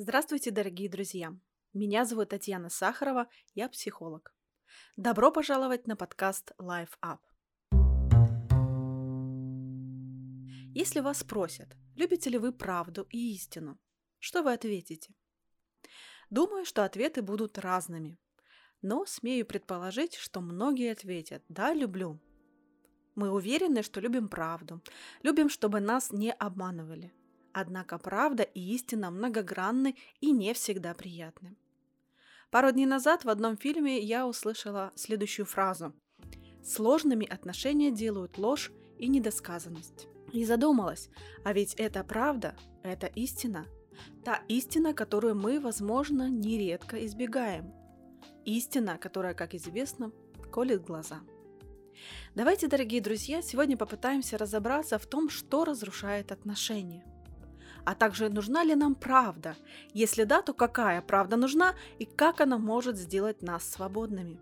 Здравствуйте, 0.00 0.52
дорогие 0.52 0.88
друзья! 0.88 1.34
Меня 1.74 2.04
зовут 2.04 2.28
Татьяна 2.28 2.68
Сахарова, 2.70 3.26
я 3.56 3.68
психолог. 3.68 4.32
Добро 4.96 5.32
пожаловать 5.32 5.88
на 5.88 5.96
подкаст 5.96 6.52
Life 6.60 6.92
Up. 7.04 7.18
Если 10.72 11.00
вас 11.00 11.18
спросят, 11.18 11.76
любите 11.96 12.30
ли 12.30 12.38
вы 12.38 12.52
правду 12.52 13.08
и 13.10 13.34
истину, 13.34 13.76
что 14.20 14.44
вы 14.44 14.52
ответите? 14.52 15.12
Думаю, 16.30 16.64
что 16.64 16.84
ответы 16.84 17.20
будут 17.20 17.58
разными. 17.58 18.20
Но 18.82 19.04
смею 19.04 19.44
предположить, 19.46 20.14
что 20.14 20.40
многие 20.40 20.92
ответят 20.92 21.42
«да, 21.48 21.74
люблю». 21.74 22.20
Мы 23.16 23.32
уверены, 23.32 23.82
что 23.82 23.98
любим 23.98 24.28
правду, 24.28 24.80
любим, 25.24 25.48
чтобы 25.48 25.80
нас 25.80 26.12
не 26.12 26.30
обманывали. 26.30 27.12
Однако 27.60 27.98
правда 27.98 28.44
и 28.44 28.60
истина 28.74 29.10
многогранны 29.10 29.96
и 30.20 30.30
не 30.30 30.54
всегда 30.54 30.94
приятны. 30.94 31.56
Пару 32.52 32.70
дней 32.70 32.86
назад 32.86 33.24
в 33.24 33.28
одном 33.28 33.56
фильме 33.56 33.98
я 33.98 34.28
услышала 34.28 34.92
следующую 34.94 35.44
фразу. 35.44 35.92
«Сложными 36.62 37.26
отношения 37.26 37.90
делают 37.90 38.38
ложь 38.38 38.70
и 38.96 39.08
недосказанность». 39.08 40.06
И 40.32 40.44
задумалась, 40.44 41.10
а 41.44 41.52
ведь 41.52 41.74
это 41.74 42.04
правда, 42.04 42.54
это 42.84 43.08
истина. 43.08 43.66
Та 44.24 44.36
истина, 44.46 44.94
которую 44.94 45.34
мы, 45.34 45.58
возможно, 45.58 46.28
нередко 46.30 47.04
избегаем. 47.06 47.74
Истина, 48.44 48.98
которая, 48.98 49.34
как 49.34 49.54
известно, 49.54 50.12
колет 50.52 50.84
глаза. 50.84 51.22
Давайте, 52.36 52.68
дорогие 52.68 53.00
друзья, 53.00 53.42
сегодня 53.42 53.76
попытаемся 53.76 54.38
разобраться 54.38 54.96
в 55.00 55.06
том, 55.06 55.28
что 55.28 55.64
разрушает 55.64 56.30
отношения– 56.30 57.04
а 57.88 57.94
также 57.94 58.28
нужна 58.28 58.64
ли 58.64 58.74
нам 58.74 58.94
правда? 58.94 59.56
Если 59.94 60.24
да, 60.24 60.42
то 60.42 60.52
какая 60.52 61.00
правда 61.00 61.36
нужна 61.38 61.74
и 61.98 62.04
как 62.04 62.42
она 62.42 62.58
может 62.58 62.98
сделать 62.98 63.40
нас 63.40 63.64
свободными? 63.64 64.38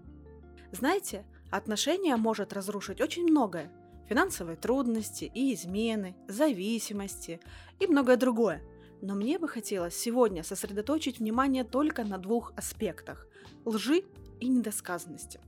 Знаете, 0.72 1.24
отношения 1.52 2.16
может 2.16 2.52
разрушить 2.52 3.00
очень 3.00 3.22
многое. 3.22 3.70
Финансовые 4.08 4.56
трудности 4.56 5.30
и 5.32 5.54
измены, 5.54 6.16
зависимости 6.26 7.40
и 7.78 7.86
многое 7.86 8.16
другое. 8.16 8.64
Но 9.00 9.14
мне 9.14 9.38
бы 9.38 9.46
хотелось 9.46 9.96
сегодня 9.96 10.42
сосредоточить 10.42 11.20
внимание 11.20 11.62
только 11.62 12.02
на 12.02 12.18
двух 12.18 12.52
аспектах– 12.56 13.28
лжи 13.64 14.02
и 14.40 14.48
недосказанности. 14.48 15.38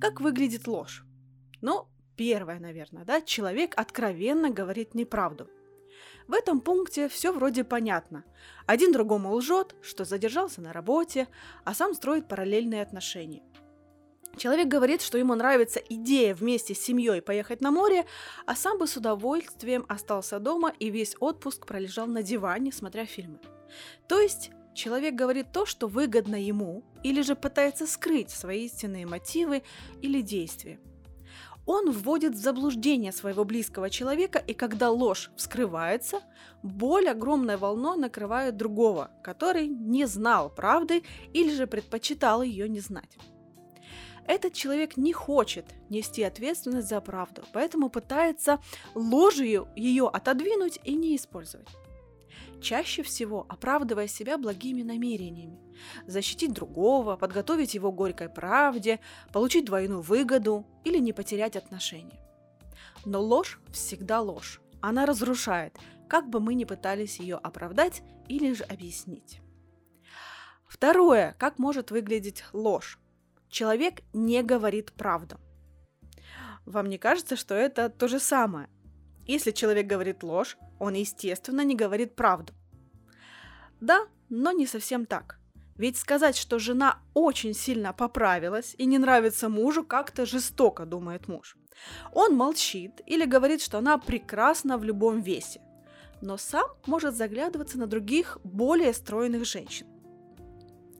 Как 0.00 0.20
выглядит 0.20 0.66
ложь? 0.66 1.06
Ну, 1.60 1.86
Первое, 2.16 2.58
наверное, 2.58 3.04
да, 3.04 3.20
человек 3.20 3.74
откровенно 3.76 4.50
говорит 4.50 4.94
неправду. 4.94 5.48
В 6.26 6.32
этом 6.32 6.60
пункте 6.60 7.08
все 7.08 7.32
вроде 7.32 7.62
понятно. 7.62 8.24
Один 8.66 8.90
другому 8.92 9.32
лжет, 9.34 9.76
что 9.82 10.04
задержался 10.04 10.60
на 10.60 10.72
работе, 10.72 11.28
а 11.64 11.74
сам 11.74 11.94
строит 11.94 12.26
параллельные 12.26 12.82
отношения. 12.82 13.42
Человек 14.36 14.66
говорит, 14.68 15.00
что 15.00 15.16
ему 15.16 15.34
нравится 15.34 15.80
идея 15.88 16.34
вместе 16.34 16.74
с 16.74 16.80
семьей 16.80 17.22
поехать 17.22 17.60
на 17.60 17.70
море, 17.70 18.04
а 18.44 18.54
сам 18.54 18.76
бы 18.76 18.86
с 18.86 18.96
удовольствием 18.96 19.86
остался 19.88 20.38
дома 20.40 20.72
и 20.78 20.90
весь 20.90 21.16
отпуск 21.20 21.64
пролежал 21.64 22.06
на 22.06 22.22
диване, 22.22 22.72
смотря 22.72 23.06
фильмы. 23.06 23.38
То 24.08 24.20
есть 24.20 24.50
человек 24.74 25.14
говорит 25.14 25.52
то, 25.52 25.64
что 25.64 25.86
выгодно 25.86 26.36
ему, 26.36 26.84
или 27.02 27.22
же 27.22 27.34
пытается 27.34 27.86
скрыть 27.86 28.30
свои 28.30 28.66
истинные 28.66 29.06
мотивы 29.06 29.62
или 30.02 30.20
действия. 30.20 30.78
Он 31.66 31.90
вводит 31.90 32.34
в 32.34 32.38
заблуждение 32.38 33.10
своего 33.10 33.44
близкого 33.44 33.90
человека, 33.90 34.38
и 34.38 34.54
когда 34.54 34.90
ложь 34.90 35.30
вскрывается, 35.36 36.20
боль 36.62 37.08
огромной 37.08 37.56
волной 37.56 37.98
накрывает 37.98 38.56
другого, 38.56 39.10
который 39.22 39.66
не 39.66 40.06
знал 40.06 40.48
правды 40.48 41.02
или 41.32 41.52
же 41.52 41.66
предпочитал 41.66 42.42
ее 42.42 42.68
не 42.68 42.78
знать. 42.78 43.18
Этот 44.28 44.54
человек 44.54 44.96
не 44.96 45.12
хочет 45.12 45.66
нести 45.88 46.22
ответственность 46.22 46.88
за 46.88 47.00
правду, 47.00 47.42
поэтому 47.52 47.90
пытается 47.90 48.60
ложью 48.94 49.68
ее 49.76 50.08
отодвинуть 50.08 50.80
и 50.84 50.94
не 50.94 51.16
использовать 51.16 51.68
чаще 52.60 53.02
всего 53.02 53.46
оправдывая 53.48 54.08
себя 54.08 54.38
благими 54.38 54.82
намерениями. 54.82 55.60
Защитить 56.06 56.52
другого, 56.52 57.16
подготовить 57.16 57.74
его 57.74 57.92
горькой 57.92 58.28
правде, 58.28 59.00
получить 59.32 59.64
двойную 59.64 60.00
выгоду 60.00 60.66
или 60.84 60.98
не 60.98 61.12
потерять 61.12 61.56
отношения. 61.56 62.20
Но 63.04 63.20
ложь 63.20 63.60
всегда 63.72 64.20
ложь. 64.20 64.60
Она 64.80 65.06
разрушает, 65.06 65.76
как 66.08 66.28
бы 66.28 66.40
мы 66.40 66.54
ни 66.54 66.64
пытались 66.64 67.18
ее 67.18 67.36
оправдать 67.36 68.02
или 68.28 68.52
же 68.52 68.64
объяснить. 68.64 69.40
Второе, 70.66 71.34
как 71.38 71.58
может 71.58 71.90
выглядеть 71.90 72.44
ложь. 72.52 72.98
Человек 73.48 74.02
не 74.12 74.42
говорит 74.42 74.92
правду. 74.92 75.38
Вам 76.64 76.88
не 76.88 76.98
кажется, 76.98 77.36
что 77.36 77.54
это 77.54 77.88
то 77.88 78.08
же 78.08 78.18
самое? 78.18 78.68
Если 79.26 79.50
человек 79.50 79.86
говорит 79.86 80.22
ложь, 80.22 80.56
он, 80.78 80.94
естественно, 80.94 81.62
не 81.62 81.74
говорит 81.74 82.14
правду. 82.14 82.52
Да, 83.80 84.06
но 84.28 84.52
не 84.52 84.66
совсем 84.66 85.06
так. 85.06 85.38
Ведь 85.76 85.98
сказать, 85.98 86.36
что 86.36 86.58
жена 86.58 86.98
очень 87.12 87.52
сильно 87.52 87.92
поправилась 87.92 88.74
и 88.78 88.86
не 88.86 88.98
нравится 88.98 89.48
мужу, 89.48 89.84
как-то 89.84 90.24
жестоко, 90.24 90.86
думает 90.86 91.28
муж. 91.28 91.56
Он 92.12 92.34
молчит 92.34 93.02
или 93.06 93.26
говорит, 93.26 93.60
что 93.60 93.78
она 93.78 93.98
прекрасна 93.98 94.78
в 94.78 94.84
любом 94.84 95.20
весе, 95.20 95.60
но 96.22 96.38
сам 96.38 96.66
может 96.86 97.14
заглядываться 97.14 97.78
на 97.78 97.86
других, 97.86 98.38
более 98.42 98.94
стройных 98.94 99.44
женщин. 99.44 99.86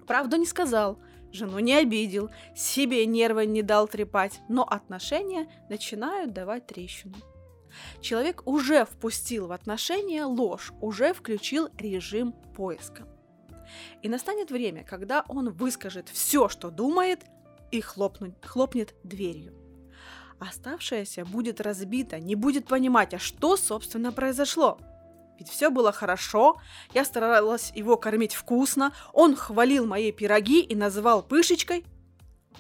Правду 0.07 0.37
не 0.37 0.47
сказал, 0.47 0.99
жену 1.33 1.59
не 1.59 1.75
обидел, 1.75 2.31
себе 2.55 3.07
нервы 3.07 3.47
не 3.47 3.63
дал 3.63 3.89
трепать, 3.89 4.41
но 4.49 4.63
отношения 4.63 5.49
начинают 5.71 6.35
давать 6.35 6.67
трещину. 6.67 7.17
Человек 8.01 8.47
уже 8.47 8.85
впустил 8.85 9.49
в 9.49 9.53
отношения 9.53 10.25
ложь, 10.25 10.73
уже 10.81 11.13
включил 11.13 11.69
режим 11.79 12.33
поиска. 12.55 13.07
И 14.03 14.09
настанет 14.09 14.51
время, 14.51 14.85
когда 14.85 15.25
он 15.29 15.51
выскажет 15.51 16.09
все, 16.09 16.49
что 16.49 16.71
думает, 16.71 17.25
и 17.71 17.81
хлопнуть, 17.81 18.35
хлопнет 18.43 18.95
дверью. 19.03 19.55
Оставшаяся 20.39 21.25
будет 21.25 21.61
разбита, 21.61 22.19
не 22.19 22.35
будет 22.35 22.67
понимать, 22.67 23.15
а 23.15 23.19
что, 23.19 23.57
собственно, 23.57 24.13
произошло. 24.13 24.79
Ведь 25.39 25.49
все 25.49 25.71
было 25.71 25.93
хорошо, 25.93 26.61
я 26.95 27.05
старалась 27.05 27.73
его 27.75 27.97
кормить 27.97 28.35
вкусно, 28.35 28.93
он 29.13 29.37
хвалил 29.37 29.87
мои 29.87 30.13
пироги 30.13 30.61
и 30.61 30.75
называл 30.75 31.23
пышечкой. 31.23 31.85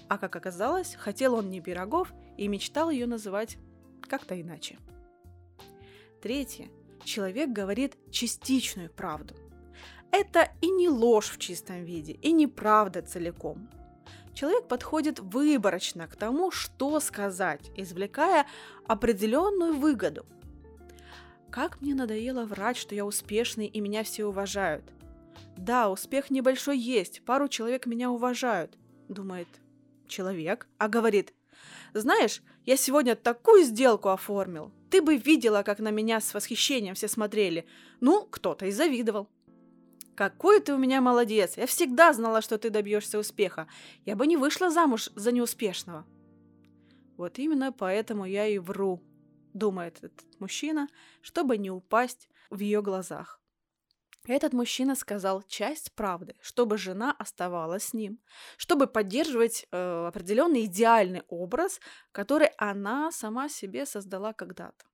А 0.08 0.18
как 0.18 0.36
оказалось, 0.36 0.94
хотел 0.94 1.34
он 1.34 1.50
не 1.50 1.60
пирогов 1.60 2.12
и 2.36 2.48
мечтал 2.48 2.90
ее 2.90 3.06
называть 3.06 3.56
как-то 4.08 4.38
иначе. 4.40 4.78
Третье. 6.26 6.68
Человек 7.04 7.50
говорит 7.50 7.96
частичную 8.10 8.90
правду. 8.90 9.36
Это 10.10 10.50
и 10.60 10.68
не 10.70 10.88
ложь 10.88 11.30
в 11.30 11.38
чистом 11.38 11.84
виде, 11.84 12.14
и 12.14 12.32
не 12.32 12.48
правда 12.48 13.00
целиком. 13.00 13.70
Человек 14.34 14.66
подходит 14.66 15.20
выборочно 15.20 16.08
к 16.08 16.16
тому, 16.16 16.50
что 16.50 16.98
сказать, 16.98 17.70
извлекая 17.76 18.44
определенную 18.88 19.74
выгоду. 19.74 20.26
Как 21.48 21.80
мне 21.80 21.94
надоело 21.94 22.44
врать, 22.44 22.76
что 22.76 22.96
я 22.96 23.06
успешный 23.06 23.66
и 23.68 23.78
меня 23.78 24.02
все 24.02 24.26
уважают. 24.26 24.82
Да, 25.56 25.88
успех 25.90 26.30
небольшой 26.30 26.76
есть, 26.76 27.24
пару 27.24 27.46
человек 27.46 27.86
меня 27.86 28.10
уважают, 28.10 28.76
думает 29.08 29.46
человек, 30.08 30.66
а 30.78 30.88
говорит, 30.88 31.34
знаешь, 31.94 32.42
я 32.64 32.76
сегодня 32.76 33.14
такую 33.14 33.62
сделку 33.62 34.08
оформил, 34.08 34.72
ты 34.90 35.02
бы 35.02 35.16
видела, 35.16 35.62
как 35.62 35.78
на 35.78 35.90
меня 35.90 36.20
с 36.20 36.32
восхищением 36.34 36.94
все 36.94 37.08
смотрели. 37.08 37.66
Ну, 38.00 38.26
кто-то 38.26 38.66
и 38.66 38.70
завидовал. 38.70 39.28
Какой 40.14 40.60
ты 40.60 40.72
у 40.72 40.78
меня 40.78 41.00
молодец! 41.00 41.56
Я 41.56 41.66
всегда 41.66 42.12
знала, 42.12 42.40
что 42.40 42.56
ты 42.56 42.70
добьешься 42.70 43.18
успеха. 43.18 43.68
Я 44.04 44.16
бы 44.16 44.26
не 44.26 44.36
вышла 44.36 44.70
замуж 44.70 45.10
за 45.14 45.30
неуспешного. 45.32 46.06
Вот 47.16 47.38
именно 47.38 47.72
поэтому 47.72 48.24
я 48.24 48.46
и 48.46 48.58
вру, 48.58 49.02
думает 49.52 49.98
этот 49.98 50.24
мужчина, 50.38 50.88
чтобы 51.20 51.58
не 51.58 51.70
упасть 51.70 52.28
в 52.50 52.60
ее 52.60 52.82
глазах. 52.82 53.40
Этот 54.28 54.52
мужчина 54.52 54.96
сказал 54.96 55.42
часть 55.42 55.92
правды, 55.92 56.34
чтобы 56.40 56.78
жена 56.78 57.14
оставалась 57.16 57.84
с 57.84 57.94
ним, 57.94 58.18
чтобы 58.56 58.88
поддерживать 58.88 59.66
э, 59.70 60.06
определенный 60.06 60.64
идеальный 60.64 61.22
образ, 61.28 61.80
который 62.10 62.48
она 62.58 63.12
сама 63.12 63.48
себе 63.48 63.86
создала 63.86 64.32
когда-то. 64.32 64.84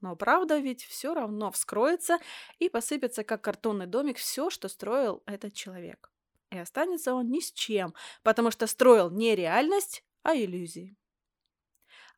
Но 0.00 0.16
правда 0.16 0.58
ведь 0.58 0.84
все 0.84 1.14
равно 1.14 1.52
вскроется 1.52 2.18
и 2.58 2.68
посыпется, 2.68 3.22
как 3.22 3.42
картонный 3.42 3.86
домик, 3.86 4.18
все, 4.18 4.50
что 4.50 4.68
строил 4.68 5.22
этот 5.26 5.54
человек. 5.54 6.10
И 6.50 6.58
останется 6.58 7.14
он 7.14 7.30
ни 7.30 7.40
с 7.40 7.52
чем, 7.52 7.94
потому 8.22 8.50
что 8.50 8.66
строил 8.66 9.10
не 9.10 9.34
реальность, 9.36 10.04
а 10.22 10.34
иллюзии. 10.34 10.96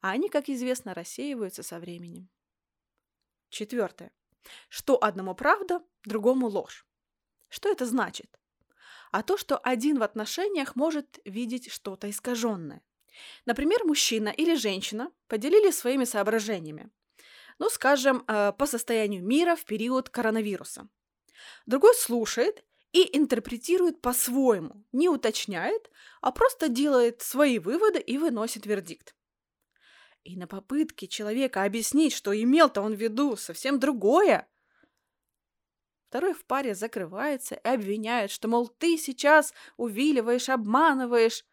А 0.01 0.11
они, 0.11 0.29
как 0.29 0.49
известно, 0.49 0.95
рассеиваются 0.95 1.63
со 1.63 1.79
временем. 1.79 2.29
Четвертое. 3.51 4.13
Что 4.69 5.03
одному 5.03 5.35
правда, 5.35 5.83
другому 6.05 6.49
ложь. 6.49 6.87
Что 7.49 7.71
это 7.71 7.87
значит? 7.87 8.39
А 9.11 9.23
то, 9.23 9.37
что 9.37 9.57
один 9.59 9.99
в 9.99 10.03
отношениях 10.03 10.77
может 10.77 11.19
видеть 11.25 11.71
что-то 11.71 12.11
искаженное. 12.11 12.83
Например, 13.47 13.85
мужчина 13.85 14.29
или 14.29 14.55
женщина 14.55 15.11
поделились 15.27 15.79
своими 15.79 16.05
соображениями. 16.05 16.91
Ну, 17.59 17.69
скажем, 17.71 18.25
э, 18.29 18.53
по 18.53 18.67
состоянию 18.67 19.25
мира 19.25 19.57
в 19.57 19.65
период 19.65 20.09
коронавируса. 20.11 20.89
Другой 21.67 21.95
слушает 21.95 22.65
и 22.93 23.17
интерпретирует 23.17 24.01
по-своему, 24.01 24.85
не 24.93 25.09
уточняет, 25.09 25.91
а 26.21 26.31
просто 26.31 26.69
делает 26.69 27.23
свои 27.23 27.59
выводы 27.59 27.99
и 27.99 28.19
выносит 28.19 28.67
вердикт. 28.67 29.15
И 30.29 30.37
на 30.37 30.47
попытке 30.47 31.09
человека 31.09 31.65
объяснить, 31.65 32.13
что 32.13 32.39
имел-то 32.39 32.83
он 32.83 32.95
в 32.95 33.01
виду 33.01 33.35
совсем 33.35 33.81
другое, 33.81 34.47
второй 36.09 36.35
в 36.35 36.45
паре 36.45 36.75
закрывается 36.75 37.55
и 37.55 37.67
обвиняет, 37.67 38.31
что, 38.31 38.47
мол, 38.47 38.69
ты 38.69 38.99
сейчас 38.99 39.55
увиливаешь, 39.79 40.51
обманываешь. 40.51 41.47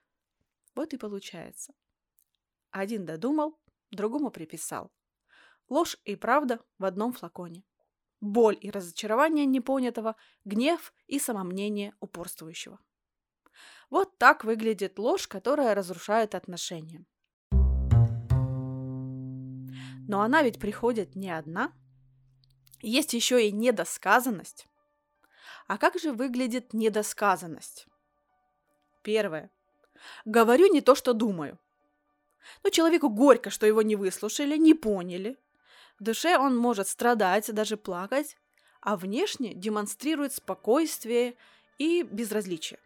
Вот 0.76 0.94
и 0.94 0.98
получается. 0.98 1.74
Один 2.70 3.06
додумал, 3.06 3.58
другому 3.92 4.30
приписал. 4.30 4.92
Ложь 5.70 5.98
и 6.04 6.18
правда 6.18 6.60
в 6.78 6.84
одном 6.84 7.14
флаконе. 7.14 7.64
Боль 8.20 8.58
и 8.60 8.70
разочарование 8.72 9.46
непонятого, 9.46 10.18
гнев 10.44 10.94
и 11.08 11.18
самомнение 11.18 11.96
упорствующего. 12.02 12.78
Вот 13.90 14.18
так 14.18 14.44
выглядит 14.44 15.00
ложь, 15.00 15.30
которая 15.30 15.76
разрушает 15.76 16.36
отношения. 16.36 17.06
Но 20.08 20.22
она 20.22 20.44
ведь 20.44 20.60
приходит 20.60 21.16
не 21.16 21.30
одна. 21.32 21.74
Есть 22.82 23.14
еще 23.14 23.48
и 23.48 23.52
недосказанность. 23.52 24.68
А 25.68 25.78
как 25.78 26.00
же 26.00 26.12
выглядит 26.12 26.74
недосказанность? 26.74 27.88
Первое. 29.02 29.50
Говорю 30.26 30.68
не 30.72 30.82
то, 30.82 30.94
что 30.96 31.14
думаю. 31.14 31.58
Но 32.64 32.70
человеку 32.70 33.10
горько, 33.10 33.50
что 33.50 33.66
его 33.66 33.82
не 33.82 33.96
выслушали, 33.96 34.58
не 34.58 34.76
поняли. 34.76 35.38
В 36.00 36.04
душе 36.04 36.38
он 36.38 36.56
может 36.56 36.88
страдать, 36.88 37.52
даже 37.54 37.78
плакать, 37.78 38.38
а 38.82 38.98
внешне 38.98 39.54
демонстрирует 39.56 40.34
спокойствие 40.34 41.36
и 41.80 42.04
безразличие. 42.04 42.80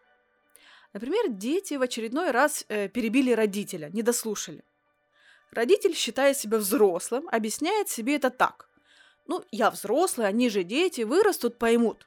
Например, 0.94 1.30
дети 1.30 1.74
в 1.74 1.82
очередной 1.82 2.32
раз 2.32 2.66
э, 2.70 2.88
перебили 2.88 3.32
родителя, 3.32 3.90
не 3.90 4.02
дослушали. 4.02 4.64
Родитель, 5.52 5.96
считая 5.96 6.34
себя 6.34 6.58
взрослым, 6.60 7.28
объясняет 7.32 7.90
себе 7.90 8.16
это 8.16 8.30
так. 8.30 8.70
Ну, 9.28 9.44
я 9.52 9.72
взрослый, 9.72 10.28
они 10.28 10.50
же 10.50 10.64
дети, 10.64 11.02
вырастут, 11.02 11.58
поймут. 11.58 12.06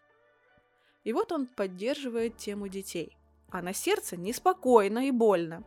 И 1.04 1.12
вот 1.12 1.32
он 1.32 1.46
поддерживает 1.46 2.36
тему 2.36 2.68
детей. 2.68 3.16
А 3.50 3.60
на 3.62 3.72
сердце 3.72 4.16
неспокойно 4.16 5.08
и 5.08 5.10
больно. 5.10 5.64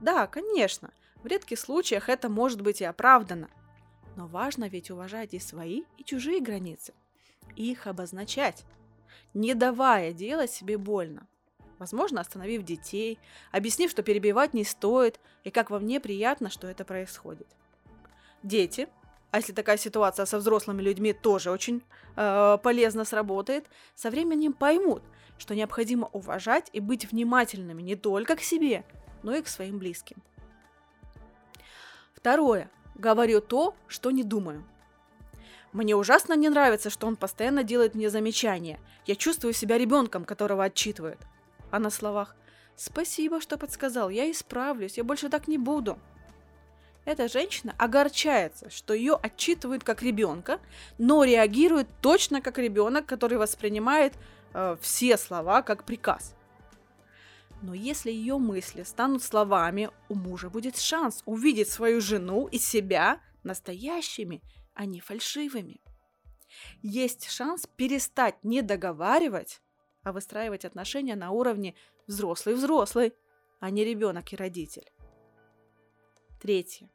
Да, 0.00 0.26
конечно, 0.26 0.92
в 1.22 1.26
редких 1.26 1.58
случаях 1.58 2.08
это 2.08 2.28
может 2.28 2.60
быть 2.60 2.80
и 2.80 2.84
оправдано. 2.84 3.48
Но 4.16 4.26
важно 4.26 4.68
ведь 4.68 4.90
уважать 4.90 5.34
и 5.34 5.38
свои, 5.38 5.84
и 5.96 6.04
чужие 6.04 6.40
границы. 6.40 6.92
И 7.56 7.70
их 7.70 7.86
обозначать, 7.86 8.64
не 9.32 9.54
давая 9.54 10.12
делать 10.12 10.50
себе 10.50 10.76
больно 10.76 11.26
возможно, 11.82 12.20
остановив 12.20 12.62
детей, 12.62 13.18
объяснив, 13.50 13.90
что 13.90 14.04
перебивать 14.04 14.54
не 14.54 14.64
стоит, 14.64 15.18
и 15.42 15.50
как 15.50 15.70
вам 15.70 15.84
неприятно, 15.84 16.48
что 16.48 16.68
это 16.68 16.84
происходит. 16.84 17.48
Дети, 18.44 18.88
а 19.32 19.38
если 19.38 19.52
такая 19.52 19.78
ситуация 19.78 20.26
со 20.26 20.38
взрослыми 20.38 20.80
людьми 20.80 21.12
тоже 21.12 21.50
очень 21.50 21.82
э, 22.16 22.58
полезно 22.62 23.04
сработает, 23.04 23.66
со 23.96 24.10
временем 24.10 24.52
поймут, 24.52 25.02
что 25.38 25.56
необходимо 25.56 26.08
уважать 26.12 26.70
и 26.72 26.78
быть 26.78 27.10
внимательными 27.10 27.82
не 27.82 27.96
только 27.96 28.36
к 28.36 28.42
себе, 28.42 28.84
но 29.24 29.34
и 29.34 29.42
к 29.42 29.48
своим 29.48 29.78
близким. 29.78 30.22
Второе. 32.14 32.70
Говорю 32.94 33.40
то, 33.40 33.74
что 33.88 34.12
не 34.12 34.22
думаю. 34.22 34.64
Мне 35.72 35.96
ужасно 35.96 36.34
не 36.34 36.48
нравится, 36.48 36.90
что 36.90 37.08
он 37.08 37.16
постоянно 37.16 37.64
делает 37.64 37.96
мне 37.96 38.08
замечания. 38.08 38.78
Я 39.04 39.16
чувствую 39.16 39.52
себя 39.52 39.78
ребенком, 39.78 40.24
которого 40.24 40.62
отчитывают 40.62 41.18
а 41.72 41.80
на 41.80 41.90
словах 41.90 42.36
«Спасибо, 42.76 43.40
что 43.40 43.58
подсказал, 43.58 44.10
я 44.10 44.30
исправлюсь, 44.30 44.96
я 44.96 45.04
больше 45.04 45.28
так 45.28 45.48
не 45.48 45.58
буду». 45.58 45.98
Эта 47.04 47.26
женщина 47.26 47.74
огорчается, 47.78 48.70
что 48.70 48.94
ее 48.94 49.14
отчитывают 49.14 49.82
как 49.82 50.02
ребенка, 50.02 50.60
но 50.98 51.24
реагирует 51.24 51.88
точно 52.00 52.40
как 52.40 52.58
ребенок, 52.58 53.06
который 53.06 53.38
воспринимает 53.38 54.12
э, 54.54 54.76
все 54.80 55.18
слова 55.18 55.62
как 55.62 55.84
приказ. 55.84 56.36
Но 57.60 57.74
если 57.74 58.12
ее 58.12 58.38
мысли 58.38 58.84
станут 58.84 59.22
словами, 59.22 59.90
у 60.08 60.14
мужа 60.14 60.48
будет 60.48 60.78
шанс 60.78 61.22
увидеть 61.26 61.70
свою 61.70 62.00
жену 62.00 62.46
и 62.46 62.58
себя 62.58 63.20
настоящими, 63.42 64.42
а 64.74 64.84
не 64.84 65.00
фальшивыми. 65.00 65.80
Есть 66.82 67.30
шанс 67.30 67.66
перестать 67.76 68.44
не 68.44 68.62
договаривать 68.62 69.60
а 70.02 70.12
выстраивать 70.12 70.64
отношения 70.64 71.16
на 71.16 71.30
уровне 71.30 71.74
взрослый-взрослый, 72.06 73.14
а 73.60 73.70
не 73.70 73.84
ребенок 73.84 74.32
и 74.32 74.36
родитель. 74.36 74.90
Третье. 76.40 76.90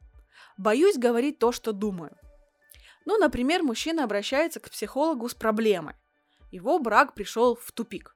Боюсь 0.56 0.98
говорить 0.98 1.38
то, 1.38 1.52
что 1.52 1.72
думаю. 1.72 2.16
Ну, 3.06 3.16
например, 3.16 3.62
мужчина 3.62 4.04
обращается 4.04 4.60
к 4.60 4.70
психологу 4.70 5.28
с 5.28 5.34
проблемой. 5.34 5.94
Его 6.50 6.78
брак 6.78 7.14
пришел 7.14 7.56
в 7.56 7.72
тупик. 7.72 8.14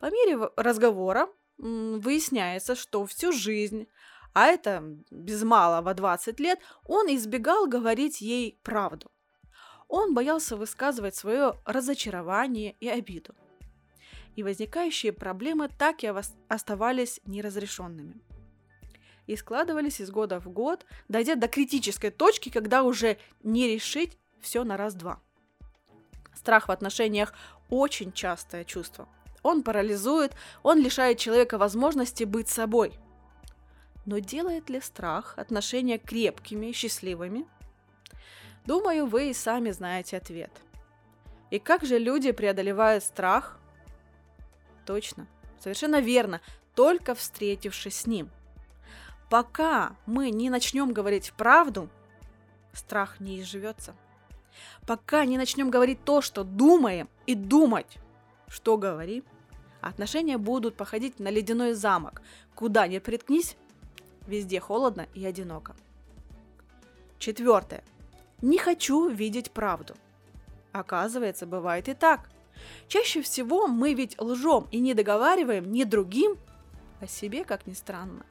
По 0.00 0.10
мере 0.10 0.50
разговора 0.56 1.28
выясняется, 1.56 2.74
что 2.74 3.06
всю 3.06 3.32
жизнь, 3.32 3.86
а 4.34 4.46
это 4.46 4.82
без 5.10 5.42
малого 5.42 5.94
20 5.94 6.40
лет, 6.40 6.58
он 6.84 7.06
избегал 7.14 7.66
говорить 7.66 8.20
ей 8.20 8.58
правду. 8.62 9.10
Он 9.88 10.14
боялся 10.14 10.56
высказывать 10.56 11.14
свое 11.14 11.54
разочарование 11.64 12.72
и 12.80 12.88
обиду 12.88 13.34
и 14.36 14.42
возникающие 14.42 15.12
проблемы 15.12 15.68
так 15.68 16.02
и 16.04 16.12
оставались 16.48 17.20
неразрешенными. 17.26 18.20
И 19.26 19.36
складывались 19.36 20.00
из 20.00 20.10
года 20.10 20.40
в 20.40 20.48
год, 20.48 20.84
дойдя 21.08 21.36
до 21.36 21.48
критической 21.48 22.10
точки, 22.10 22.48
когда 22.48 22.82
уже 22.82 23.18
не 23.42 23.68
решить 23.68 24.18
все 24.40 24.64
на 24.64 24.76
раз-два. 24.76 25.20
Страх 26.34 26.68
в 26.68 26.72
отношениях 26.72 27.34
очень 27.70 28.12
частое 28.12 28.64
чувство. 28.64 29.08
Он 29.42 29.62
парализует, 29.62 30.34
он 30.62 30.80
лишает 30.80 31.18
человека 31.18 31.58
возможности 31.58 32.24
быть 32.24 32.48
собой. 32.48 32.92
Но 34.06 34.18
делает 34.18 34.68
ли 34.70 34.80
страх 34.80 35.34
отношения 35.36 35.98
крепкими 35.98 36.66
и 36.66 36.72
счастливыми? 36.72 37.46
Думаю, 38.66 39.06
вы 39.06 39.30
и 39.30 39.34
сами 39.34 39.70
знаете 39.70 40.16
ответ. 40.16 40.50
И 41.50 41.58
как 41.58 41.84
же 41.84 41.98
люди 41.98 42.32
преодолевают 42.32 43.04
страх, 43.04 43.60
Точно, 44.84 45.26
совершенно 45.60 46.00
верно, 46.00 46.40
только 46.74 47.14
встретившись 47.14 48.00
с 48.00 48.06
ним. 48.06 48.30
Пока 49.30 49.96
мы 50.06 50.30
не 50.30 50.50
начнем 50.50 50.92
говорить 50.92 51.32
правду, 51.36 51.88
страх 52.72 53.20
не 53.20 53.40
изживется. 53.40 53.94
Пока 54.86 55.24
не 55.24 55.38
начнем 55.38 55.70
говорить 55.70 56.04
то, 56.04 56.20
что 56.20 56.44
думаем, 56.44 57.08
и 57.26 57.34
думать, 57.34 57.96
что 58.48 58.76
говорим, 58.76 59.24
отношения 59.80 60.36
будут 60.36 60.76
походить 60.76 61.18
на 61.18 61.28
ледяной 61.28 61.72
замок. 61.72 62.20
Куда 62.54 62.86
ни 62.86 62.98
приткнись, 62.98 63.56
везде 64.26 64.60
холодно 64.60 65.06
и 65.14 65.24
одиноко. 65.24 65.74
Четвертое. 67.18 67.84
Не 68.42 68.58
хочу 68.58 69.08
видеть 69.08 69.52
правду. 69.52 69.94
Оказывается, 70.72 71.46
бывает 71.46 71.88
и 71.88 71.94
так– 71.94 72.28
Чаще 72.88 73.22
всего 73.22 73.66
мы 73.66 73.94
ведь 73.94 74.20
лжем 74.20 74.68
и 74.70 74.78
не 74.78 74.94
договариваем 74.94 75.72
ни 75.72 75.84
другим, 75.84 76.36
а 77.00 77.06
себе, 77.06 77.44
как 77.44 77.66
ни 77.66 77.72
странно. 77.72 78.24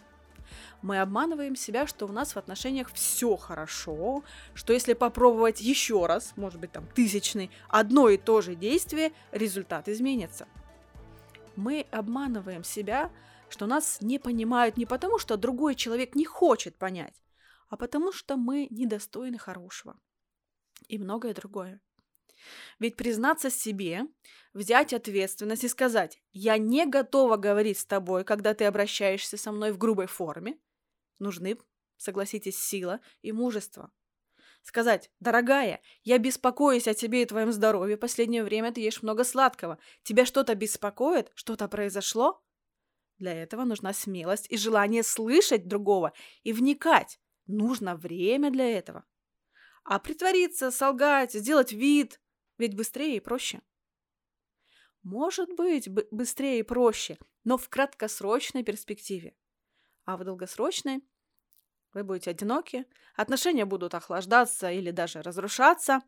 Мы 0.82 1.00
обманываем 1.00 1.56
себя, 1.56 1.86
что 1.86 2.06
у 2.08 2.12
нас 2.12 2.34
в 2.34 2.38
отношениях 2.38 2.92
все 2.94 3.36
хорошо, 3.36 4.24
что 4.54 4.74
если 4.74 4.94
попробовать 4.94 5.62
еще 5.62 6.06
раз, 6.06 6.34
может 6.36 6.60
быть 6.60 6.72
там 6.72 6.88
тысячный, 6.88 7.52
одно 7.70 8.10
и 8.10 8.18
то 8.18 8.42
же 8.42 8.56
действие, 8.56 9.12
результат 9.32 9.88
изменится. 9.88 10.48
Мы 11.56 11.86
обманываем 11.92 12.64
себя, 12.64 13.12
что 13.50 13.68
нас 13.68 14.00
не 14.02 14.18
понимают 14.18 14.78
не 14.78 14.86
потому, 14.86 15.20
что 15.20 15.38
другой 15.38 15.76
человек 15.76 16.16
не 16.16 16.26
хочет 16.26 16.78
понять, 16.78 17.22
а 17.70 17.78
потому 17.78 18.12
что 18.12 18.38
мы 18.38 18.68
недостойны 18.70 19.38
хорошего. 19.38 20.00
И 20.88 20.98
многое 20.98 21.34
другое. 21.34 21.80
Ведь 22.80 22.96
признаться 22.96 23.50
себе, 23.50 24.04
взять 24.54 24.94
ответственность 24.94 25.64
и 25.64 25.68
сказать 25.68 26.22
«я 26.32 26.58
не 26.58 26.86
готова 26.86 27.38
говорить 27.38 27.80
с 27.80 27.86
тобой, 27.86 28.24
когда 28.24 28.54
ты 28.54 28.66
обращаешься 28.66 29.38
со 29.38 29.52
мной 29.52 29.72
в 29.72 29.78
грубой 29.78 30.08
форме», 30.08 30.58
нужны, 31.20 31.58
согласитесь, 31.98 32.58
сила 32.58 33.00
и 33.22 33.32
мужество. 33.32 33.92
Сказать, 34.64 35.10
дорогая, 35.20 35.82
я 36.04 36.20
беспокоюсь 36.20 36.88
о 36.88 36.94
тебе 36.94 37.24
и 37.24 37.26
твоем 37.26 37.52
здоровье, 37.52 37.98
последнее 37.98 38.44
время 38.44 38.72
ты 38.72 38.82
ешь 38.82 39.02
много 39.02 39.24
сладкого. 39.24 39.80
Тебя 40.04 40.26
что-то 40.26 40.54
беспокоит? 40.54 41.32
Что-то 41.34 41.68
произошло? 41.68 42.44
Для 43.18 43.34
этого 43.34 43.64
нужна 43.64 43.94
смелость 43.94 44.48
и 44.50 44.58
желание 44.58 45.04
слышать 45.04 45.68
другого 45.68 46.14
и 46.44 46.54
вникать. 46.54 47.20
Нужно 47.48 47.96
время 47.96 48.52
для 48.52 48.70
этого. 48.78 49.04
А 49.84 49.98
притвориться, 50.00 50.70
солгать, 50.70 51.34
сделать 51.34 51.72
вид, 51.72 52.21
ведь 52.62 52.76
быстрее 52.76 53.18
и 53.18 53.20
проще. 53.20 53.60
Может 55.02 55.50
быть, 55.56 55.90
быстрее 55.90 56.60
и 56.60 56.64
проще, 56.64 57.18
но 57.44 57.58
в 57.58 57.68
краткосрочной 57.70 58.64
перспективе. 58.64 59.36
А 60.06 60.16
в 60.16 60.24
долгосрочной 60.24 61.04
вы 61.94 62.04
будете 62.04 62.30
одиноки, 62.30 62.86
отношения 63.16 63.66
будут 63.66 63.96
охлаждаться 63.96 64.72
или 64.72 64.92
даже 64.92 65.24
разрушаться. 65.24 66.02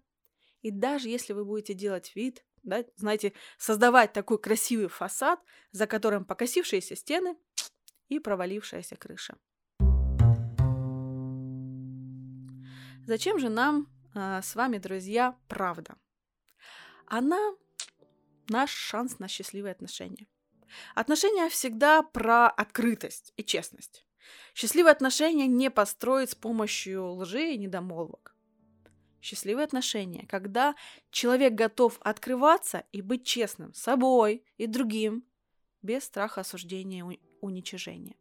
И 0.62 0.70
даже 0.70 1.10
если 1.10 1.34
вы 1.34 1.44
будете 1.44 1.74
делать 1.74 2.16
вид, 2.16 2.46
да, 2.62 2.86
знаете, 2.98 3.34
создавать 3.58 4.14
такой 4.14 4.38
красивый 4.38 4.88
фасад, 4.88 5.40
за 5.72 5.88
которым 5.88 6.24
покосившиеся 6.24 6.96
стены 6.96 7.36
и 8.10 8.20
провалившаяся 8.20 8.96
крыша. 8.96 9.38
Зачем 13.08 13.40
же 13.40 13.50
нам 13.50 13.88
э, 14.14 14.42
с 14.42 14.56
вами, 14.56 14.78
друзья, 14.78 15.36
правда? 15.50 15.98
Она 17.16 17.54
наш 18.50 18.72
шанс 18.72 19.20
на 19.20 19.28
счастливые 19.28 19.74
отношения. 19.74 20.26
Отношения 20.96 21.48
всегда 21.48 22.02
про 22.02 22.48
открытость 22.50 23.34
и 23.38 23.44
честность. 23.44 24.04
Счастливые 24.56 24.94
отношения 24.94 25.46
не 25.46 25.70
построить 25.70 26.32
с 26.32 26.36
помощью 26.36 27.08
лжи 27.12 27.54
и 27.54 27.60
недомолвок. 27.60 28.36
Счастливые 29.22 29.66
отношения, 29.66 30.26
когда 30.28 30.74
человек 31.12 31.54
готов 31.54 32.00
открываться 32.02 32.84
и 32.92 33.04
быть 33.04 33.28
честным 33.28 33.76
с 33.76 33.82
собой 33.84 34.44
и 34.58 34.66
другим, 34.66 35.24
без 35.84 36.06
страха 36.06 36.42
осуждения 36.42 37.08
и 37.08 37.20
уничижения. 37.42 38.16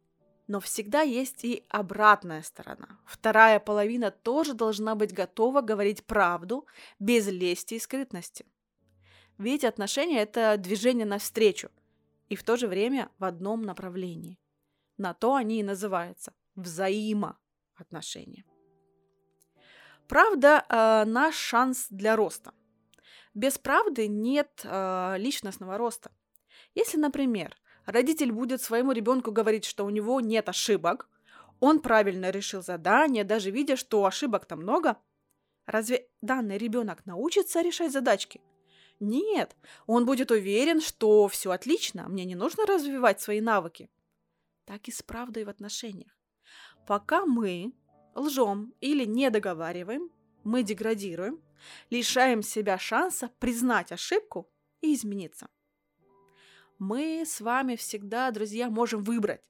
Но 0.45 0.59
всегда 0.59 1.01
есть 1.01 1.43
и 1.43 1.65
обратная 1.67 2.43
сторона. 2.43 2.99
Вторая 3.07 3.59
половина 3.59 4.11
тоже 4.11 4.53
должна 4.53 4.93
быть 4.93 5.13
готова 5.13 5.61
говорить 5.61 6.05
правду 6.05 6.67
без 6.99 7.25
лести 7.27 7.73
и 7.73 7.79
скрытности. 7.79 8.45
Ведь 9.37 9.63
отношения– 9.63 10.21
это 10.21 10.57
движение 10.57 11.05
навстречу, 11.05 11.69
и 12.29 12.35
в 12.35 12.43
то 12.43 12.55
же 12.55 12.67
время 12.67 13.09
в 13.19 13.23
одном 13.23 13.63
направлении. 13.63 14.39
На 14.97 15.13
то 15.13 15.35
они 15.35 15.59
и 15.59 15.63
называются 15.63 16.33
взаимоотношения. 16.55 18.45
Правда, 20.07 20.65
э, 20.69 21.05
наш 21.05 21.35
шанс 21.35 21.87
для 21.89 22.15
роста. 22.15 22.53
Без 23.33 23.57
правды 23.57 24.07
нет 24.07 24.61
э, 24.63 25.15
личностного 25.17 25.77
роста. 25.77 26.11
Если, 26.75 26.97
например, 26.97 27.57
родитель 27.85 28.31
будет 28.31 28.61
своему 28.61 28.91
ребенку 28.91 29.31
говорить, 29.31 29.65
что 29.65 29.85
у 29.85 29.89
него 29.89 30.21
нет 30.21 30.49
ошибок, 30.49 31.09
он 31.59 31.79
правильно 31.79 32.29
решил 32.29 32.61
задание, 32.61 33.23
даже 33.23 33.49
видя, 33.49 33.75
что 33.75 34.05
ошибок 34.05 34.45
там 34.45 34.59
много, 34.59 34.97
разве 35.65 36.07
данный 36.21 36.57
ребенок 36.57 37.05
научится 37.05 37.61
решать 37.61 37.91
задачки? 37.91 38.41
Нет, 38.99 39.55
он 39.87 40.05
будет 40.05 40.31
уверен, 40.31 40.81
что 40.81 41.27
все 41.27 41.51
отлично, 41.51 42.07
мне 42.07 42.25
не 42.25 42.35
нужно 42.35 42.65
развивать 42.65 43.21
свои 43.21 43.41
навыки 43.41 43.89
так 44.65 44.87
и 44.87 44.91
с 44.91 45.01
правдой 45.01 45.43
в 45.43 45.49
отношениях. 45.49 46.17
Пока 46.87 47.25
мы 47.25 47.73
лжем 48.15 48.73
или 48.81 49.05
не 49.05 49.29
договариваем, 49.29 50.09
мы 50.43 50.63
деградируем, 50.63 51.41
лишаем 51.89 52.41
себя 52.41 52.77
шанса 52.77 53.31
признать 53.39 53.91
ошибку 53.91 54.49
и 54.81 54.93
измениться. 54.93 55.47
Мы 56.79 57.23
с 57.25 57.39
вами 57.39 57.75
всегда, 57.75 58.29
друзья, 58.31 58.69
можем 58.69 59.03
выбрать. 59.03 59.49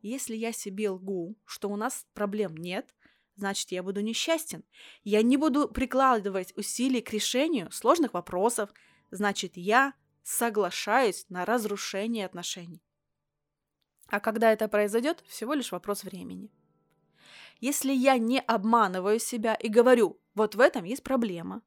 Если 0.00 0.34
я 0.34 0.52
себе 0.52 0.90
лгу, 0.90 1.36
что 1.44 1.68
у 1.68 1.76
нас 1.76 2.06
проблем 2.14 2.56
нет, 2.56 2.94
значит, 3.36 3.72
я 3.72 3.82
буду 3.82 4.00
несчастен. 4.00 4.64
Я 5.04 5.22
не 5.22 5.36
буду 5.36 5.68
прикладывать 5.68 6.56
усилий 6.56 7.00
к 7.00 7.10
решению 7.10 7.70
сложных 7.70 8.14
вопросов, 8.14 8.70
значит, 9.10 9.52
я 9.56 9.94
соглашаюсь 10.22 11.26
на 11.28 11.44
разрушение 11.44 12.26
отношений. 12.26 12.82
А 14.08 14.20
когда 14.20 14.52
это 14.52 14.68
произойдет, 14.68 15.24
всего 15.26 15.54
лишь 15.54 15.72
вопрос 15.72 16.04
времени. 16.04 16.50
Если 17.60 17.92
я 17.92 18.18
не 18.18 18.40
обманываю 18.40 19.18
себя 19.18 19.54
и 19.54 19.68
говорю, 19.68 20.20
вот 20.34 20.54
в 20.54 20.60
этом 20.60 20.84
есть 20.84 21.02
проблема, 21.02 21.62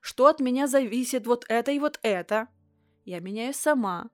что 0.00 0.26
от 0.26 0.40
меня 0.40 0.66
зависит 0.66 1.26
вот 1.26 1.44
это 1.48 1.70
и 1.70 1.78
вот 1.78 1.98
это, 2.02 2.48
я 3.04 3.20
меняю 3.20 3.54
сама, 3.54 4.10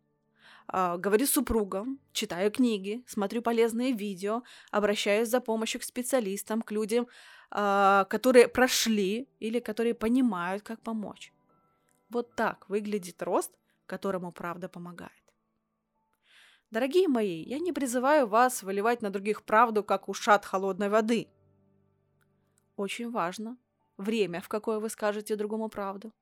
э, 0.72 0.96
говорю 0.98 1.26
супругам, 1.26 1.98
читаю 2.12 2.50
книги, 2.50 3.02
смотрю 3.06 3.42
полезные 3.42 3.92
видео, 3.92 4.42
обращаюсь 4.70 5.28
за 5.28 5.40
помощью 5.40 5.80
к 5.80 5.84
специалистам, 5.84 6.62
к 6.62 6.72
людям, 6.72 7.06
э, 7.50 8.04
которые 8.08 8.48
прошли 8.48 9.28
или 9.40 9.60
которые 9.60 9.94
понимают, 9.94 10.62
как 10.62 10.80
помочь. 10.80 11.32
Вот 12.08 12.34
так 12.34 12.68
выглядит 12.68 13.22
рост, 13.22 13.52
которому 13.86 14.32
правда 14.32 14.68
помогает. 14.68 15.12
Дорогие 16.70 17.08
мои, 17.08 17.42
я 17.42 17.58
не 17.58 17.72
призываю 17.72 18.26
вас 18.26 18.62
выливать 18.62 19.02
на 19.02 19.10
других 19.10 19.42
правду, 19.42 19.82
как 19.82 20.08
ушат 20.08 20.44
холодной 20.44 20.88
воды. 20.88 21.26
Очень 22.76 23.10
важно 23.10 23.56
время, 23.96 24.40
в 24.40 24.48
какое 24.48 24.78
вы 24.78 24.88
скажете 24.88 25.36
другому 25.36 25.68
правду. 25.68 26.12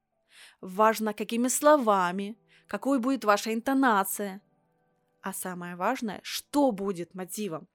Важно, 0.60 1.14
какими 1.14 1.48
словами, 1.48 2.36
какой 2.68 3.00
будет 3.00 3.24
ваша 3.24 3.52
интонация. 3.52 4.40
А 5.20 5.32
самое 5.32 5.74
важное, 5.74 6.20
что 6.22 6.70
будет 6.70 7.14
мотивом. 7.14 7.66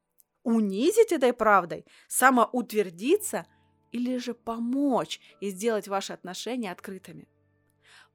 Унизить 0.44 1.12
этой 1.12 1.34
правдой, 1.34 1.86
самоутвердиться 2.08 3.46
или 3.92 4.18
же 4.18 4.34
помочь 4.34 5.20
и 5.42 5.50
сделать 5.50 5.88
ваши 5.88 6.14
отношения 6.14 6.72
открытыми. 6.72 7.28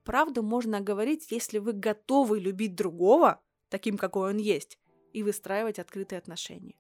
Правду 0.05 0.43
можно 0.43 0.81
говорить, 0.81 1.31
если 1.31 1.59
вы 1.59 1.73
готовы 1.73 2.41
любить 2.41 2.75
другого– 2.75 3.43
таким, 3.69 3.99
какой 3.99 4.31
он 4.31 4.39
есть, 4.39 4.79
и 5.13 5.23
выстраивать 5.23 5.79
открытые 5.79 6.19
отношения. 6.19 6.77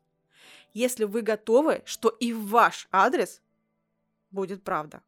Если 0.72 1.04
вы 1.04 1.22
готовы, 1.22 1.82
что 1.84 2.08
и 2.08 2.32
в 2.32 2.48
ваш 2.48 2.88
адрес 2.90 3.42
будет 4.30 4.62
правда. 4.62 5.02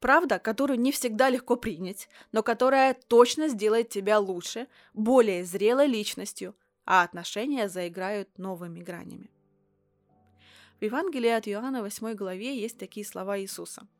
Правда, 0.00 0.38
которую 0.38 0.78
не 0.78 0.92
всегда 0.92 1.30
легко 1.30 1.56
принять, 1.56 2.08
но 2.32 2.42
которая 2.42 2.94
точно 2.94 3.48
сделает 3.48 3.88
тебя 3.88 4.18
лучше, 4.18 4.68
более 4.94 5.44
зрелой 5.44 5.86
личностью, 5.86 6.54
а 6.84 7.02
отношения 7.02 7.68
заиграют 7.68 8.38
новыми 8.38 8.80
гранями. 8.80 9.30
В 10.80 10.84
Евангелии 10.84 11.30
от 11.30 11.48
Иоанна 11.48 11.82
8 11.82 12.14
главе 12.14 12.60
есть 12.60 12.78
такие 12.78 13.06
слова 13.06 13.38
Иисуса– 13.40 13.88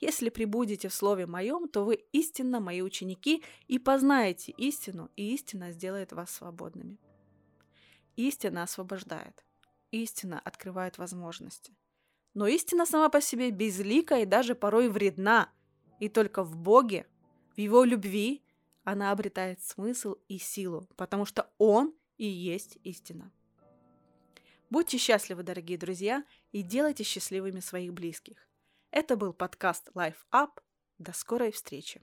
если 0.00 0.28
прибудете 0.28 0.88
в 0.88 0.94
Слове 0.94 1.26
Моем, 1.26 1.68
то 1.68 1.84
вы 1.84 1.96
истинно 2.12 2.60
мои 2.60 2.82
ученики 2.82 3.42
и 3.66 3.78
познаете 3.78 4.52
истину, 4.52 5.10
и 5.16 5.34
истина 5.34 5.72
сделает 5.72 6.12
вас 6.12 6.30
свободными. 6.30 6.98
Истина 8.14 8.62
освобождает. 8.62 9.44
Истина 9.90 10.38
открывает 10.38 10.98
возможности. 10.98 11.74
Но 12.38 12.46
истина 12.46 12.86
сама 12.86 13.08
по 13.08 13.20
себе 13.20 13.50
безлика 13.50 14.20
и 14.20 14.24
даже 14.24 14.54
порой 14.54 14.88
вредна. 14.88 15.50
И 15.98 16.08
только 16.08 16.44
в 16.44 16.56
Боге, 16.56 17.04
в 17.56 17.58
Его 17.58 17.82
любви, 17.82 18.44
она 18.84 19.10
обретает 19.10 19.60
смысл 19.60 20.14
и 20.28 20.38
силу, 20.38 20.86
потому 20.96 21.24
что 21.24 21.50
Он 21.58 21.92
и 22.16 22.26
есть 22.26 22.78
истина. 22.84 23.32
Будьте 24.70 24.98
счастливы, 24.98 25.42
дорогие 25.42 25.78
друзья, 25.78 26.24
и 26.52 26.62
делайте 26.62 27.02
счастливыми 27.02 27.58
своих 27.58 27.92
близких. 27.92 28.48
Это 28.92 29.16
был 29.16 29.32
подкаст 29.32 29.88
Life 29.96 30.22
Up. 30.30 30.60
До 30.98 31.12
скорой 31.12 31.50
встречи! 31.50 32.00